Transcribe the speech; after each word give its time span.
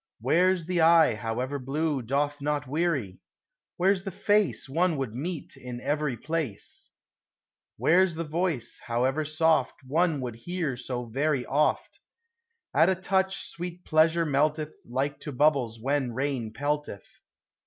Where 0.19 0.55
's 0.55 0.65
the 0.65 0.81
eye, 0.81 1.13
however 1.13 1.59
blue, 1.59 2.01
Doth 2.01 2.41
not 2.41 2.65
weary? 2.65 3.19
Where 3.77 3.93
's 3.93 4.01
the 4.03 4.09
face 4.09 4.67
One 4.67 4.97
would 4.97 5.13
meet 5.13 5.55
in 5.55 5.79
every 5.79 6.17
place? 6.17 6.89
Where 7.77 8.03
's 8.07 8.15
the 8.15 8.23
voice, 8.23 8.79
however 8.87 9.23
soft, 9.25 9.75
One 9.85 10.19
would 10.21 10.37
hear 10.37 10.75
so 10.75 11.05
very 11.05 11.45
oft? 11.45 11.99
At 12.73 12.89
a 12.89 12.95
touch 12.95 13.43
sweet 13.45 13.85
Pleasure 13.85 14.25
melteth 14.25 14.73
Like 14.89 15.19
to 15.19 15.31
bubbles 15.31 15.79
when 15.79 16.13
rain 16.13 16.51
pelteth. 16.51 17.19